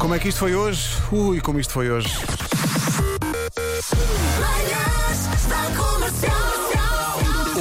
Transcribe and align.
Como 0.00 0.14
é 0.14 0.18
que 0.18 0.28
isto 0.28 0.38
foi 0.38 0.54
hoje? 0.54 0.96
Ui, 1.12 1.42
como 1.42 1.60
isto 1.60 1.74
foi 1.74 1.90
hoje. 1.90 2.08
Manhãs 4.40 5.46
da 5.46 5.78
Comercial. 5.78 6.39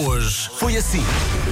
Hoje 0.05 0.49
foi 0.57 0.77
assim. 0.77 1.04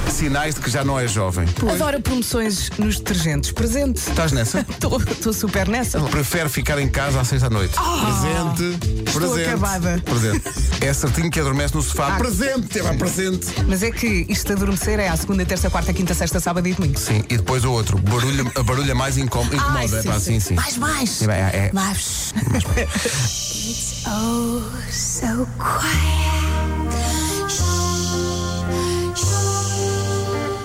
Sinais 0.10 0.56
de 0.56 0.62
que 0.62 0.70
já 0.70 0.84
não 0.84 0.98
é 0.98 1.06
jovem. 1.08 1.46
Adoro 1.70 2.00
promoções 2.02 2.70
nos 2.78 2.98
detergentes. 2.98 3.52
Presente. 3.52 3.98
Estás 3.98 4.32
nessa? 4.32 4.66
Estou 5.12 5.34
super 5.34 5.68
nessa. 5.68 6.00
Prefere 6.00 6.48
ficar 6.48 6.80
em 6.80 6.88
casa 6.88 7.20
às 7.20 7.28
seis 7.28 7.42
da 7.42 7.50
noite. 7.50 7.76
presente. 7.76 9.04
estou 9.06 9.22
presente. 9.22 9.50
acabada. 9.50 10.02
Presente. 10.06 10.44
É 10.80 10.94
certinho 10.94 11.30
que 11.30 11.40
adormece 11.40 11.76
no 11.76 11.82
sofá. 11.82 12.16
Ah. 12.16 12.18
Presente. 12.18 12.80
É 12.80 12.84
pá, 12.84 12.94
presente. 12.94 13.48
Mas 13.68 13.84
é 13.84 13.92
que 13.92 14.26
isto 14.30 14.48
de 14.48 14.54
adormecer 14.54 15.00
é 15.00 15.10
à 15.10 15.18
segunda, 15.18 15.46
terça, 15.46 15.70
quarta, 15.70 15.92
quinta, 15.94 16.14
sexta, 16.14 16.40
sábado 16.40 16.68
e 16.68 16.74
domingo. 16.74 16.98
Sim, 16.98 17.24
e 17.30 17.38
depois 17.38 17.66
o 17.66 17.72
outro. 17.72 17.98
Barulho, 17.98 18.50
a 18.56 18.64
barulha 18.64 18.96
mais 18.96 19.18
incom- 19.18 19.44
incomoda. 19.46 19.80
Ai, 19.80 19.86
é 19.86 20.02
sim, 20.02 20.08
pá, 20.08 20.20
sim. 20.20 20.40
sim. 20.40 20.54
Mais, 20.56 20.78
mais. 20.78 21.22
Bem, 21.22 21.36
é- 21.36 21.70
é- 21.70 21.72
Mais. 21.74 22.34
Oh, 24.10 24.62
so 24.90 25.46
quiet. 25.60 26.37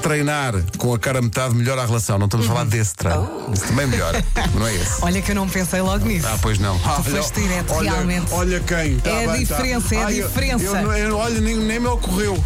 Treinar 0.03 0.55
com 0.79 0.93
a 0.93 0.99
cara 0.99 1.23
metade 1.23 1.55
melhora 1.55 1.83
a 1.83 1.87
relação. 1.87 2.19
Não 2.19 2.27
estamos 2.27 2.47
a 2.47 2.49
falar 2.49 2.65
desse 2.65 2.95
treino. 2.95 3.31
Isso 3.53 3.65
também 3.67 3.87
melhora. 3.87 4.23
Não 4.55 4.67
é 4.67 4.75
esse. 4.75 4.97
Olha 5.01 5.23
que 5.23 5.31
eu 5.31 5.35
não 5.37 5.49
pensei 5.49 5.81
logo 5.81 6.05
nisso. 6.05 6.27
Ah, 6.29 6.37
pois 6.43 6.59
não. 6.59 6.75
Ah, 6.85 7.01
foste 7.03 7.41
direto, 7.41 7.73
olha, 7.73 7.93
realmente. 7.93 8.27
Olha 8.33 8.61
quem. 8.61 8.97
Tá 8.99 9.11
É 9.11 9.25
a 9.25 9.33
bem, 9.33 9.47
tá. 9.47 9.55
diferença, 9.57 9.95
é 9.95 9.99
a 10.03 10.07
Ai, 10.07 10.21
eu- 10.21 10.27
diferença. 10.29 10.65
Eu, 10.65 10.75
não- 10.83 10.93
eu- 10.97 11.17
olha, 11.17 11.41
nem, 11.41 11.57
nem 11.57 11.79
me 11.79 11.87
ocorreu. 11.87 12.43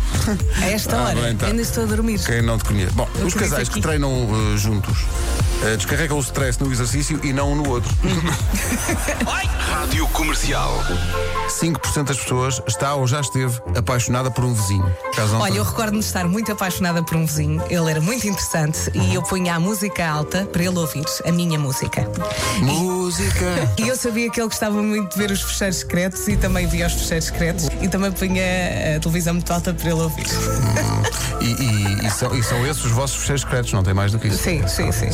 A 0.60 0.66
esta 0.70 0.96
Ah, 0.96 1.05
hora, 1.05 1.20
bem, 1.20 1.37
tá. 1.37 1.46
ainda 1.46 1.62
estou 1.62 1.84
a 1.84 1.87
dormir. 1.87 2.20
Quem 2.24 2.42
não 2.42 2.59
te 2.59 2.65
conhece. 2.65 2.92
Bom, 2.92 3.09
os 3.24 3.32
casais 3.34 3.68
que 3.68 3.74
aqui. 3.79 3.80
treinam 3.82 4.12
uh, 4.30 4.59
juntos 4.59 4.98
uh, 5.62 5.77
descarregam 5.77 6.16
o 6.16 6.20
stress 6.20 6.60
no 6.62 6.70
exercício 6.73 7.20
e 7.23 7.33
não 7.33 7.52
um 7.52 7.56
no 7.56 7.69
outro. 7.69 7.91
Rádio 9.59 10.06
Comercial. 10.09 10.82
5% 11.48 12.04
das 12.04 12.18
pessoas 12.18 12.60
está 12.66 12.95
ou 12.95 13.07
já 13.07 13.21
esteve 13.21 13.60
apaixonada 13.76 14.30
por 14.30 14.45
um 14.45 14.52
vizinho. 14.54 14.85
Olha, 15.38 15.54
eu 15.59 15.65
recordo-me 15.65 16.01
de 16.01 16.04
estar 16.04 16.26
muito 16.26 16.51
apaixonada 16.52 17.02
por 17.02 17.16
um 17.16 17.24
vizinho. 17.26 17.63
Ele 17.71 17.90
era 17.90 18.01
muito 18.01 18.26
interessante 18.26 18.90
e 18.95 19.15
eu 19.15 19.23
punha 19.23 19.54
a 19.54 19.60
música 19.60 20.07
alta 20.09 20.45
para 20.46 20.63
ele 20.65 20.79
ouvir 20.79 21.04
a 21.24 21.32
minha 21.32 21.59
música. 21.59 22.09
Música. 22.60 23.46
E 23.79 23.88
eu 23.88 23.96
sabia 23.96 24.30
que 24.30 24.41
ele 24.41 24.48
gostava 24.48 24.82
muito 24.82 25.13
de 25.13 25.18
ver 25.18 25.30
os 25.30 25.41
fecheiros 25.43 25.76
secretos 25.79 26.26
e 26.29 26.37
também 26.37 26.66
via 26.66 26.87
os 26.87 26.95
fecheiros 26.95 27.26
secretos 27.26 27.68
e 27.80 27.88
também 27.88 28.10
punha 28.10 28.43
a 28.96 29.01
televisão 29.01 29.35
muito 29.35 29.52
alta 29.52 29.73
para 29.74 29.91
ele 29.91 30.01
ouvir. 30.01 30.26
E, 31.41 31.45
e- 31.45 32.07
e 32.07 32.10
são, 32.10 32.35
e 32.35 32.43
são 32.43 32.66
esses 32.66 32.85
os 32.85 32.91
vossos 32.93 33.16
fecheiros 33.18 33.43
secretos, 33.43 33.73
não 33.73 33.82
tem 33.82 33.93
mais 33.95 34.13
do 34.13 34.18
que 34.18 34.29
isso. 34.29 34.43
Sim, 34.43 34.66
sim, 34.66 34.91
sim. 34.93 35.10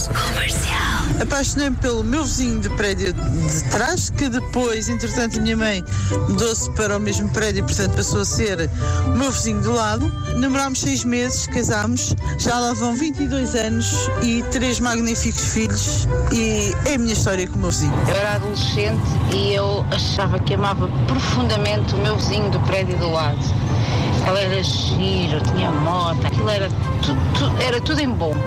Apaixonei-me 1.20 1.76
pelo 1.76 2.02
meu 2.02 2.24
vizinho 2.24 2.58
de 2.60 2.68
prédio 2.70 3.12
de 3.12 3.64
trás, 3.70 4.10
que 4.10 4.28
depois, 4.28 4.88
entretanto, 4.88 5.38
a 5.38 5.42
minha 5.42 5.56
mãe 5.56 5.84
mudou-se 6.28 6.70
para 6.72 6.96
o 6.96 7.00
mesmo 7.00 7.28
prédio 7.28 7.60
e, 7.60 7.62
portanto, 7.62 7.94
passou 7.94 8.20
a 8.20 8.24
ser 8.24 8.70
o 9.06 9.16
meu 9.16 9.30
vizinho 9.30 9.60
do 9.60 9.72
lado. 9.72 10.12
Namorámos 10.36 10.80
seis 10.80 11.04
meses, 11.04 11.46
casámos, 11.46 12.14
já 12.38 12.58
lá 12.58 12.72
vão 12.72 12.94
22 12.96 13.54
anos 13.54 14.10
e 14.22 14.42
três 14.50 14.80
magníficos 14.80 15.52
filhos. 15.52 16.08
E 16.32 16.74
é 16.86 16.94
a 16.94 16.98
minha 16.98 17.12
história 17.12 17.46
com 17.46 17.56
o 17.56 17.60
meu 17.60 17.70
vizinho. 17.70 17.94
Eu 18.08 18.16
era 18.16 18.34
adolescente 18.34 19.02
e 19.32 19.54
eu 19.54 19.84
achava 19.90 20.38
que 20.40 20.54
amava 20.54 20.88
profundamente 21.06 21.94
o 21.94 21.98
meu 21.98 22.16
vizinho 22.16 22.50
do 22.50 22.58
prédio 22.60 22.98
do 22.98 23.10
lado. 23.10 23.71
Ela 24.26 24.40
era 24.40 24.62
giro, 24.62 25.40
tinha 25.54 25.70
moto, 25.70 26.26
aquilo 26.26 26.48
era, 26.48 26.68
tu, 27.02 27.14
tu- 27.38 27.62
era 27.62 27.80
tudo 27.80 28.00
em 28.00 28.08
bom. 28.10 28.34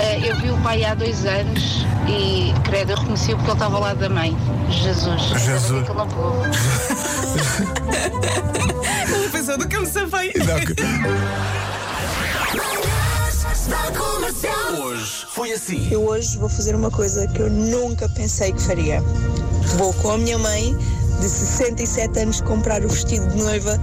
Eh, 0.00 0.30
eu 0.30 0.36
vi 0.36 0.50
o 0.50 0.56
pai 0.58 0.84
há 0.84 0.94
dois 0.94 1.26
anos 1.26 1.84
e, 2.06 2.54
credo, 2.62 2.92
eu 2.92 2.96
reconheci 2.96 3.30
porque 3.34 3.46
ele 3.46 3.52
estava 3.52 3.74
ao 3.74 3.80
lado 3.82 3.98
da 3.98 4.08
mãe. 4.08 4.36
Jesus. 4.70 5.32
Bem 5.32 5.44
Jesus. 5.44 5.84
que 5.84 5.90
ele 5.90 5.98
não. 5.98 6.08
Ele 9.18 9.28
pensou 9.30 9.58
do 9.58 9.66
que 9.66 9.76
Manhãs 12.54 13.66
da 13.68 13.98
Comercial. 13.98 14.72
Hoje 14.86 15.26
foi 15.30 15.52
assim. 15.52 15.88
Eu 15.90 16.04
hoje 16.06 16.38
vou 16.38 16.48
fazer 16.48 16.74
uma 16.74 16.90
coisa 16.90 17.26
que 17.28 17.40
eu 17.40 17.50
nunca 17.50 18.08
pensei 18.08 18.52
que 18.52 18.62
faria. 18.62 19.00
Vou 19.76 19.92
com 19.94 20.12
a 20.12 20.18
minha 20.18 20.38
mãe, 20.38 20.76
de 21.20 21.28
67 21.28 22.18
anos, 22.20 22.40
comprar 22.40 22.84
o 22.84 22.88
vestido 22.88 23.26
de 23.28 23.36
noiva 23.42 23.78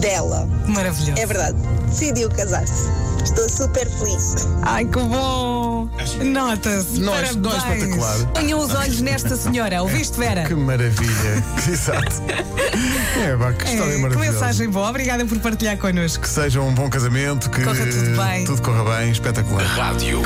dela. 0.00 0.48
Maravilhoso. 0.66 1.20
É 1.20 1.26
verdade, 1.26 1.56
decidiu 1.88 2.28
casar-se. 2.30 2.88
Estou 3.24 3.48
super 3.48 3.88
feliz. 3.90 4.36
Ai, 4.62 4.84
que 4.84 4.98
bom! 5.00 5.88
Nota-se. 6.24 6.96
É- 6.96 7.00
não 7.00 7.14
é 7.14 7.22
espetacular? 7.24 8.26
Ponham 8.32 8.60
os 8.60 8.72
olhos 8.74 9.00
nesta 9.00 9.34
senhora, 9.36 9.82
ouviste, 9.82 10.16
Vera? 10.16 10.44
Que 10.44 10.54
maravilha. 10.54 11.42
Exato. 11.68 12.22
É, 12.28 13.36
pá, 13.36 13.52
que 13.52 13.64
história 13.64 13.92
É, 13.92 13.96
que 13.96 14.02
maravilhosa. 14.02 14.32
mensagem 14.32 14.68
boa. 14.70 14.88
Obrigada 14.90 15.26
por 15.26 15.38
partilhar 15.40 15.76
connosco. 15.76 16.22
Que 16.22 16.28
seja 16.28 16.60
um 16.60 16.72
bom 16.72 16.88
casamento, 16.88 17.50
que 17.50 17.62
Corra 17.64 17.84
tudo 17.86 18.16
bem. 18.16 18.44
tudo 18.44 18.62
corra 18.62 18.98
bem, 18.98 19.10
espetacular. 19.10 19.64
Rádio. 19.66 20.22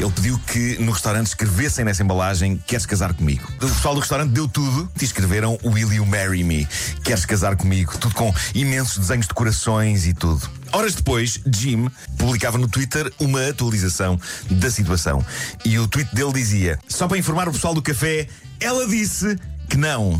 Ele 0.00 0.12
pediu 0.12 0.38
que 0.38 0.78
no 0.78 0.92
restaurante 0.92 1.26
escrevessem 1.26 1.84
nessa 1.84 2.04
embalagem 2.04 2.56
Queres 2.66 2.86
casar 2.86 3.12
comigo? 3.12 3.44
O 3.56 3.66
pessoal 3.66 3.94
do 3.94 4.00
restaurante 4.00 4.30
deu 4.30 4.46
tudo 4.46 4.88
e 5.00 5.04
escreveram 5.04 5.58
Will 5.64 5.92
you 5.92 6.06
marry 6.06 6.44
me? 6.44 6.68
Queres 7.02 7.26
casar 7.26 7.56
comigo? 7.56 7.98
Tudo 7.98 8.14
com 8.14 8.32
imensos 8.54 8.98
desenhos 8.98 9.26
de 9.26 9.34
corações 9.34 10.06
e 10.06 10.14
tudo. 10.14 10.48
Horas 10.72 10.94
depois, 10.94 11.40
Jim 11.52 11.90
publicava 12.16 12.58
no 12.58 12.68
Twitter 12.68 13.12
uma 13.18 13.48
atualização 13.48 14.20
da 14.48 14.70
situação. 14.70 15.24
E 15.64 15.78
o 15.80 15.88
tweet 15.88 16.14
dele 16.14 16.32
dizia: 16.32 16.78
Só 16.88 17.08
para 17.08 17.18
informar 17.18 17.48
o 17.48 17.52
pessoal 17.52 17.74
do 17.74 17.82
café, 17.82 18.28
ela 18.60 18.86
disse 18.86 19.36
que 19.68 19.76
não. 19.76 20.18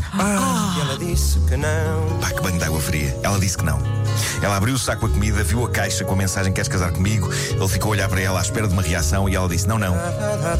Ela 0.79 0.97
disse 0.97 1.39
que 1.39 1.57
não. 1.57 2.19
Pá, 2.19 2.31
que 2.31 2.41
banho 2.41 2.57
de 2.57 2.63
água 2.63 2.79
fria. 2.79 3.17
Ela 3.23 3.39
disse 3.39 3.57
que 3.57 3.65
não. 3.65 3.79
Ela 4.41 4.55
abriu 4.55 4.75
o 4.75 4.79
saco 4.79 5.01
com 5.01 5.07
a 5.07 5.09
comida, 5.09 5.43
viu 5.43 5.65
a 5.65 5.69
caixa 5.69 6.03
com 6.03 6.13
a 6.13 6.15
mensagem 6.15 6.53
Queres 6.53 6.67
casar 6.67 6.91
comigo? 6.91 7.29
Ele 7.51 7.67
ficou 7.67 7.89
a 7.89 7.91
olhar 7.91 8.09
para 8.09 8.21
ela 8.21 8.39
à 8.39 8.41
espera 8.41 8.67
de 8.67 8.73
uma 8.73 8.81
reação 8.81 9.27
e 9.27 9.35
ela 9.35 9.49
disse: 9.49 9.67
Não, 9.67 9.77
não. 9.77 9.95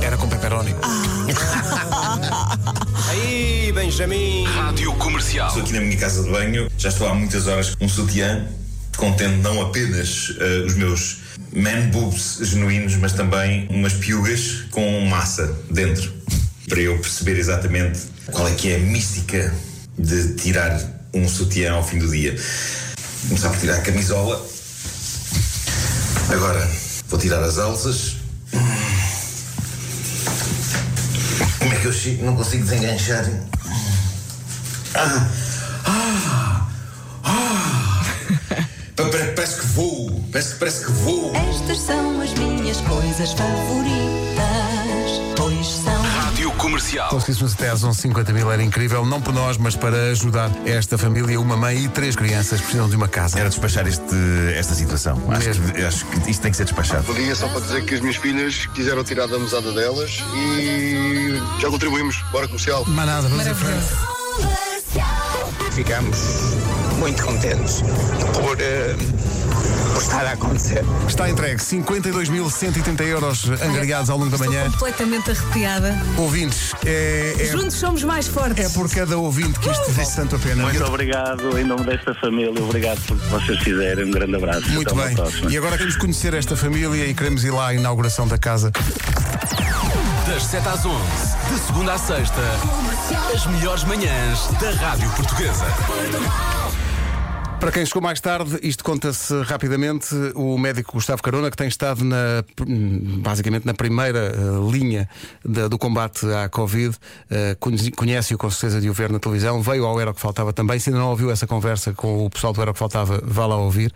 Era 0.01 0.17
com 0.17 0.27
pepperoni. 0.27 0.75
Aí, 3.09 3.71
Benjamin. 3.73 4.45
Rádio 4.45 4.93
Comercial. 4.95 5.47
Estou 5.47 5.63
aqui 5.63 5.73
na 5.73 5.81
minha 5.81 5.97
casa 5.97 6.23
de 6.23 6.29
banho, 6.29 6.69
já 6.77 6.89
estou 6.89 7.07
há 7.07 7.13
muitas 7.13 7.47
horas 7.47 7.75
com 7.75 7.85
um 7.85 7.89
sutiã, 7.89 8.47
contendo 8.97 9.41
não 9.41 9.61
apenas 9.61 10.33
eh, 10.39 10.63
os 10.65 10.75
meus 10.75 11.17
man 11.53 11.89
boobs 11.91 12.39
genuínos, 12.41 12.95
mas 12.95 13.13
também 13.13 13.67
umas 13.69 13.93
piugas 13.93 14.65
com 14.71 15.05
massa 15.07 15.55
dentro. 15.69 16.18
Para 16.69 16.79
eu 16.81 16.97
perceber 16.99 17.37
exatamente 17.37 17.99
qual 18.31 18.47
é 18.47 18.53
que 18.53 18.71
é 18.71 18.75
a 18.75 18.79
mística 18.79 19.53
de 19.97 20.35
tirar 20.35 20.79
um 21.13 21.27
sutiã 21.27 21.73
ao 21.73 21.83
fim 21.83 21.97
do 21.97 22.07
dia. 22.09 22.35
Começar 23.27 23.49
por 23.49 23.59
tirar 23.59 23.75
a 23.77 23.81
camisola. 23.81 24.45
Agora 26.31 26.69
vou 27.07 27.19
tirar 27.19 27.41
as 27.43 27.57
alças. 27.57 28.17
Como 31.59 31.73
é 31.73 31.75
que 31.79 31.85
eu 31.87 31.93
chego? 31.93 32.23
Não 32.25 32.35
consigo 32.35 32.63
desenganchar. 32.63 33.25
Ah! 34.93 35.27
Ah! 35.85 36.67
Ah! 37.23 38.05
Pa- 38.95 39.03
pa- 39.05 39.33
Parece 39.35 39.59
que 39.59 39.65
vou! 39.67 40.23
Parece, 40.31 40.55
parece 40.55 40.85
que 40.85 40.91
vou! 40.91 41.33
Estas 41.35 41.79
são 41.79 42.21
as 42.21 42.33
minhas 42.35 42.77
coisas 42.81 43.31
favoritas. 43.33 44.88
Comercial. 46.69 47.09
Conseguíssemos 47.09 47.53
até 47.53 47.69
às 47.69 47.83
11h50 47.83 48.31
mil, 48.31 48.51
era 48.51 48.61
incrível, 48.61 49.03
não 49.03 49.19
por 49.19 49.33
nós, 49.33 49.57
mas 49.57 49.75
para 49.75 50.11
ajudar 50.11 50.51
esta 50.65 50.97
família. 50.99 51.39
Uma 51.41 51.57
mãe 51.57 51.85
e 51.85 51.89
três 51.89 52.15
crianças 52.15 52.61
precisam 52.61 52.87
de 52.87 52.95
uma 52.95 53.07
casa. 53.07 53.39
Era 53.39 53.49
despachar 53.49 53.87
este, 53.87 54.15
esta 54.55 54.75
situação. 54.75 55.19
Acho 55.29 55.47
Mesmo. 55.47 55.71
que, 55.71 55.81
acho 55.81 56.05
que 56.05 56.29
isto 56.29 56.41
tem 56.41 56.51
que 56.51 56.57
ser 56.57 56.65
despachado. 56.65 57.11
Liga 57.13 57.33
só 57.33 57.47
para 57.47 57.61
dizer 57.61 57.85
que 57.85 57.95
as 57.95 58.01
minhas 58.01 58.17
filhas 58.17 58.67
quiseram 58.67 59.03
tirar 59.03 59.27
da 59.27 59.39
mesada 59.39 59.71
delas 59.71 60.23
e 60.35 61.41
já 61.59 61.69
contribuímos. 61.69 62.21
Bora 62.31 62.47
comercial. 62.47 62.83
Mas 62.87 63.05
nada, 63.05 63.27
vamos 63.27 63.47
em 63.47 63.53
frente. 63.55 63.85
Ficamos 65.71 66.17
muito 66.99 67.23
contentes 67.23 67.81
por, 68.33 68.59
eh, 68.59 68.95
por 69.99 70.03
estar 70.03 70.25
a 70.25 70.31
acontecer. 70.31 70.85
Está 71.09 71.29
entregue 71.29 71.57
52.130 71.61 73.01
euros 73.01 73.49
angariados 73.61 74.09
ao 74.09 74.17
longo 74.17 74.29
da 74.29 74.37
Estou 74.37 74.49
manhã. 74.49 74.71
completamente 74.71 75.31
arrepiada. 75.31 75.93
Ouvintes, 76.17 76.73
é, 76.85 77.35
é, 77.37 77.45
Juntos 77.47 77.75
somos 77.75 78.01
mais 78.05 78.25
fortes. 78.25 78.65
é 78.65 78.69
por 78.69 78.89
cada 78.89 79.17
ouvinte 79.17 79.59
que 79.59 79.69
isto 79.69 79.91
vale 79.91 80.09
tanto 80.15 80.37
a 80.37 80.39
pena. 80.39 80.63
Muito 80.63 80.85
obrigado 80.85 81.59
em 81.59 81.65
nome 81.65 81.83
desta 81.83 82.13
família, 82.15 82.63
obrigado 82.63 82.97
por 83.07 83.17
que 83.19 83.27
vocês 83.27 83.59
fizerem. 83.59 84.05
Um 84.05 84.11
grande 84.11 84.35
abraço. 84.37 84.69
Muito 84.69 84.87
Até 84.87 84.93
uma 85.01 85.05
bem. 85.07 85.15
próxima. 85.17 85.51
E 85.51 85.57
agora 85.57 85.73
queremos 85.73 85.97
conhecer 85.97 86.33
esta 86.33 86.55
família 86.55 87.05
e 87.05 87.13
queremos 87.13 87.43
ir 87.43 87.51
lá 87.51 87.67
à 87.67 87.73
inauguração 87.73 88.25
da 88.25 88.37
casa. 88.37 88.71
Das 90.27 90.43
7 90.43 90.65
às 90.65 90.85
11, 90.85 90.97
de 91.51 91.59
segunda 91.67 91.93
à 91.93 91.97
sexta, 91.97 92.41
as 93.35 93.45
melhores 93.47 93.83
manhãs 93.83 94.47
da 94.61 94.71
Rádio 94.71 95.09
Portuguesa. 95.09 95.65
Para 97.59 97.73
quem 97.73 97.85
chegou 97.85 98.01
mais 98.01 98.21
tarde, 98.21 98.57
isto 98.63 98.85
conta-se 98.85 99.33
rapidamente. 99.41 100.15
O 100.33 100.57
médico 100.57 100.93
Gustavo 100.93 101.21
Carona, 101.21 101.51
que 101.51 101.57
tem 101.57 101.67
estado 101.67 102.05
na, 102.05 102.41
basicamente 103.21 103.65
na 103.65 103.73
primeira 103.73 104.33
eh, 104.33 104.71
linha 104.71 105.09
do 105.43 105.77
combate 105.77 106.25
à 106.31 106.47
Covid, 106.47 106.95
eh, 107.29 107.57
conhece- 107.59 107.91
conhece-o 107.91 108.37
com 108.37 108.49
certeza 108.49 108.79
de 108.79 108.89
o 108.89 108.93
ver 108.93 109.11
na 109.11 109.19
televisão, 109.19 109.61
veio 109.61 109.85
ao 109.85 109.99
Era 109.99 110.11
o 110.11 110.13
que 110.13 110.21
Faltava 110.21 110.53
também. 110.53 110.79
Se 110.79 110.89
ainda 110.89 111.01
não 111.01 111.09
ouviu 111.09 111.29
essa 111.31 111.45
conversa 111.45 111.91
com 111.91 112.25
o 112.25 112.29
pessoal 112.29 112.53
do 112.53 112.61
Era 112.61 112.71
o 112.71 112.73
que 112.73 112.79
Faltava, 112.79 113.21
vá 113.25 113.45
lá 113.45 113.57
ouvir. 113.57 113.93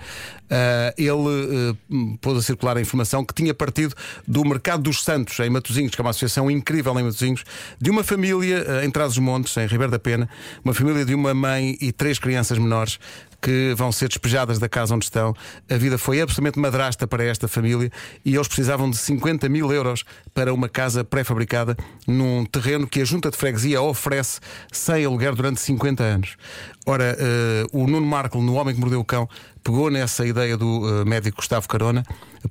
Eh, 0.50 0.94
ele 0.98 1.74
pôs 2.20 2.38
a 2.38 2.42
circular 2.42 2.76
a 2.76 2.82
informação 2.82 3.24
que 3.24 3.34
tinha 3.34 3.54
partido 3.54 3.96
do 4.28 4.44
Mercado 4.44 4.84
dos 4.84 5.02
Santos, 5.06 5.40
em 5.40 5.50
Matosinhos, 5.50 5.96
que 5.96 6.02
é 6.02 6.04
uma 6.04 6.10
associação 6.10 6.52
incrível 6.52 6.92
em 7.00 7.04
Matosinhos, 7.04 7.46
de 7.80 7.90
uma 7.90 8.04
família 8.04 8.84
em 8.84 8.92
Trás-os-Montes, 8.92 9.56
em 9.56 9.66
Ribeiro 9.68 9.90
da 9.92 10.00
Pena, 10.00 10.28
uma 10.66 10.74
família 10.74 11.06
de 11.06 11.16
uma 11.16 11.34
mãe 11.34 11.78
e 11.80 11.94
três 11.94 12.20
crianças 12.20 12.58
menores 12.58 13.00
que 13.44 13.74
vão 13.76 13.92
ser 13.92 14.08
despejadas 14.08 14.58
da 14.58 14.70
casa 14.70 14.96
onde 14.96 15.04
estão. 15.04 15.36
A 15.70 15.76
vida 15.76 15.98
foi 15.98 16.22
absolutamente 16.22 16.58
madrasta 16.58 17.06
para 17.06 17.26
esta 17.26 17.46
família 17.46 17.92
e 18.24 18.34
eles 18.34 18.48
precisavam 18.48 18.90
de 18.90 18.96
50 18.96 19.50
mil 19.50 19.70
euros 19.72 20.06
para 20.34 20.54
uma 20.54 20.70
casa 20.70 21.04
pré-fabricada 21.04 21.76
num 22.08 22.46
terreno 22.46 22.88
que 22.88 23.02
a 23.02 23.06
junta 23.06 23.30
de 23.30 23.36
freguesia 23.36 23.82
oferece 23.82 24.40
sem 24.72 25.04
aluguer 25.04 25.36
durante 25.36 25.60
50 25.60 26.02
anos. 26.02 26.38
Ora, 26.86 27.18
eh, 27.20 27.66
o 27.74 27.86
Nuno 27.86 28.06
Marco, 28.06 28.42
no 28.42 28.56
Homem 28.56 28.74
que 28.74 28.80
Mordeu 28.80 29.00
o 29.00 29.06
Cão, 29.06 29.28
pegou 29.64 29.90
nessa 29.90 30.26
ideia 30.26 30.58
do 30.58 31.02
eh, 31.02 31.06
médico 31.06 31.38
Gustavo 31.38 31.68
Carona, 31.68 32.04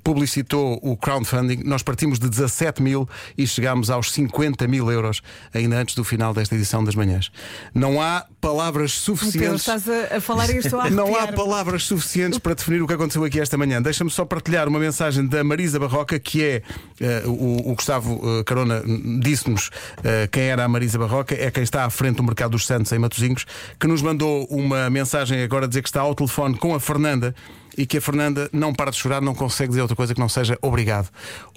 publicitou 0.03 0.79
o 0.81 0.97
crowdfunding. 0.97 1.61
Nós 1.63 1.83
partimos 1.83 2.17
de 2.17 2.27
17 2.27 2.81
mil 2.81 3.07
e 3.37 3.45
chegámos 3.45 3.91
aos 3.91 4.11
50 4.11 4.67
mil 4.67 4.91
euros 4.91 5.21
ainda 5.53 5.77
antes 5.77 5.93
do 5.93 6.03
final 6.03 6.33
desta 6.33 6.55
edição 6.55 6.83
das 6.83 6.95
manhãs. 6.95 7.31
Não 7.75 8.01
há 8.01 8.25
palavras 8.41 8.99
Pedro, 8.99 9.17
suficientes. 9.17 9.61
estás 9.61 9.87
a, 9.87 10.17
a 10.17 10.21
falar 10.21 10.49
a 10.83 10.89
Não 10.89 11.15
há 11.15 11.27
palavras 11.31 11.83
suficientes 11.83 12.39
para 12.39 12.53
definir 12.53 12.81
o 12.81 12.87
que 12.87 12.93
aconteceu 12.93 13.23
aqui 13.23 13.39
esta 13.39 13.57
manhã. 13.57 13.81
Deixa-me 13.81 14.09
só 14.09 14.25
partilhar 14.25 14.67
uma 14.67 14.79
mensagem 14.79 15.25
da 15.25 15.43
Marisa 15.43 15.79
Barroca, 15.79 16.19
que 16.19 16.43
é 16.43 16.61
eh, 16.99 17.23
o, 17.25 17.71
o 17.71 17.75
Gustavo 17.75 18.21
eh, 18.23 18.43
Carona 18.43 18.83
disse-nos 19.19 19.69
eh, 20.03 20.27
quem 20.31 20.43
era 20.43 20.63
a 20.63 20.67
Marisa 20.67 20.97
Barroca, 20.97 21.35
é 21.35 21.49
quem 21.49 21.63
está 21.63 21.85
à 21.85 21.89
frente 21.89 22.17
do 22.17 22.23
Mercado 22.23 22.51
dos 22.51 22.65
Santos 22.65 22.91
em 22.91 22.99
Matosinhos, 22.99 23.45
que 23.79 23.87
nos 23.87 24.01
mandou 24.01 24.45
uma 24.49 24.89
mensagem 24.89 25.41
agora 25.41 25.65
a 25.65 25.67
dizer 25.67 25.81
que 25.81 25.89
está 25.89 26.01
ao 26.01 26.13
telefone 26.13 26.57
com 26.57 26.75
a 26.75 26.79
Fernanda. 26.79 27.33
E 27.77 27.85
que 27.85 27.97
a 27.97 28.01
Fernanda 28.01 28.49
não 28.53 28.73
para 28.73 28.91
de 28.91 28.97
chorar, 28.97 29.21
não 29.21 29.33
consegue 29.33 29.69
dizer 29.69 29.81
outra 29.81 29.95
coisa 29.95 30.13
que 30.13 30.19
não 30.19 30.29
seja 30.29 30.57
obrigado. 30.61 31.09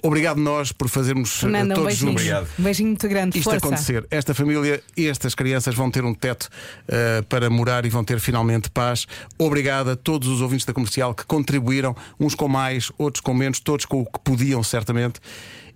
Obrigado 0.03 0.39
nós 0.39 0.71
por 0.71 0.89
fazermos 0.89 1.37
eh, 1.37 1.41
Fernanda, 1.41 1.73
um 1.73 1.75
todos 1.75 1.85
beijinho. 1.85 2.09
juntos 2.09 2.23
Obrigado. 2.23 2.47
Um 2.59 2.63
beijinho 2.63 2.89
muito 2.89 3.07
grande. 3.07 3.37
isto 3.37 3.49
Força. 3.49 3.65
acontecer. 3.67 4.05
Esta 4.09 4.33
família 4.33 4.81
e 4.95 5.07
estas 5.07 5.35
crianças 5.35 5.75
vão 5.75 5.91
ter 5.91 6.03
um 6.03 6.13
teto 6.13 6.49
eh, 6.87 7.21
para 7.29 7.49
morar 7.49 7.85
e 7.85 7.89
vão 7.89 8.03
ter 8.03 8.19
finalmente 8.19 8.69
paz. 8.69 9.07
Obrigado 9.37 9.91
a 9.91 9.95
todos 9.95 10.27
os 10.27 10.41
ouvintes 10.41 10.65
da 10.65 10.73
comercial 10.73 11.13
que 11.13 11.25
contribuíram, 11.25 11.95
uns 12.19 12.35
com 12.35 12.47
mais, 12.47 12.91
outros 12.97 13.21
com 13.21 13.33
menos, 13.33 13.59
todos 13.59 13.85
com 13.85 14.01
o 14.01 14.05
que 14.05 14.19
podiam, 14.23 14.63
certamente. 14.63 15.19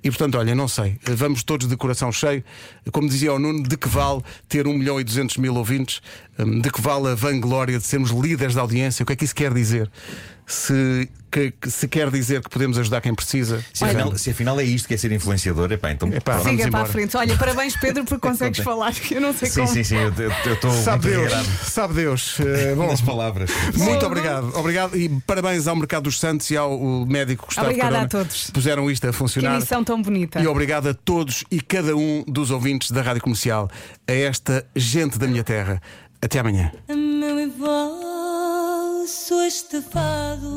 E 0.03 0.09
portanto, 0.09 0.35
olha, 0.37 0.55
não 0.55 0.67
sei, 0.67 0.97
vamos 1.15 1.43
todos 1.43 1.67
de 1.67 1.77
coração 1.77 2.11
cheio. 2.11 2.43
Como 2.91 3.07
dizia 3.07 3.33
o 3.33 3.37
Nuno, 3.39 3.61
de 3.61 3.77
que 3.77 3.87
vale 3.87 4.21
ter 4.49 4.65
1 4.65 4.73
milhão 4.75 4.99
e 4.99 5.03
200 5.03 5.37
mil 5.37 5.53
ouvintes? 5.55 6.01
Hum, 6.39 6.59
De 6.59 6.71
que 6.71 6.81
vale 6.81 7.09
a 7.09 7.15
vanglória 7.15 7.77
de 7.77 7.85
sermos 7.85 8.09
líderes 8.09 8.55
da 8.55 8.61
audiência? 8.61 9.03
O 9.03 9.05
que 9.05 9.13
é 9.13 9.15
que 9.15 9.25
isso 9.25 9.35
quer 9.35 9.53
dizer? 9.53 9.91
Se, 10.51 11.09
que- 11.31 11.51
que- 11.51 11.71
se 11.71 11.87
quer 11.87 12.09
dizer 12.11 12.41
que 12.41 12.49
podemos 12.49 12.77
ajudar 12.77 12.99
quem 12.99 13.15
precisa. 13.15 13.63
Se 13.73 13.85
afinal, 13.85 14.17
se 14.17 14.29
afinal 14.31 14.59
é 14.59 14.63
isto 14.65 14.85
que 14.85 14.93
é 14.93 14.97
ser 14.97 15.13
influenciador, 15.13 15.71
epá, 15.71 15.91
então. 15.91 16.09
Epá, 16.13 16.33
vamos 16.37 16.49
Siga 16.49 16.57
para 16.57 16.65
a 16.65 16.67
embora. 16.81 16.85
frente. 16.91 17.15
Olha, 17.15 17.37
parabéns, 17.37 17.77
Pedro, 17.77 18.03
porque 18.03 18.19
consegues 18.27 18.59
falar. 18.61 18.93
Eu 19.09 19.21
não 19.21 19.33
sei 19.33 19.49
Sim, 19.49 19.61
como. 19.61 19.73
sim, 19.73 19.83
sim, 19.85 19.95
eu 19.95 20.11
eu 20.45 20.53
estou 20.53 20.71
Sabe 20.73 21.07
muito 21.07 21.19
Deus, 21.21 21.33
agradado 21.33 21.65
sabe 21.69 21.93
Deus. 21.93 22.37
Eh, 22.41 22.75
bom, 22.75 22.87
nas 22.87 22.99
palavras. 22.99 23.49
Muito 23.75 24.05
obrigado, 24.05 24.51
obrigado 24.57 24.97
e 24.97 25.07
parabéns 25.25 25.67
ao 25.67 25.75
Mercado 25.77 26.03
dos 26.03 26.19
Santos 26.19 26.49
e 26.51 26.57
ao 26.57 26.77
médico 27.05 27.45
Gustavo 27.45 27.67
Obrigada 27.67 27.91
Carona 27.91 28.05
a 28.05 28.09
todos. 28.09 28.45
que 28.47 28.51
puseram 28.51 28.91
isto 28.91 29.05
a 29.07 29.11
Que 29.11 29.15
funcionar. 29.17 29.55
emissão 29.55 29.83
tão 29.85 30.01
bonita. 30.01 30.41
E 30.41 30.47
obrigado 30.47 30.87
a 30.89 30.93
todos 30.93 31.45
e 31.49 31.61
cada 31.61 31.95
um 31.95 32.25
dos 32.27 32.51
ouvintes 32.51 32.91
da 32.91 33.01
Rádio 33.01 33.21
Comercial, 33.21 33.69
a 34.05 34.11
esta 34.11 34.65
gente 34.75 35.17
da 35.17 35.27
minha 35.27 35.45
terra. 35.45 35.81
Até 36.21 36.39
amanhã. 36.39 36.71
Sou 39.31 39.41
estafado. 39.45 40.51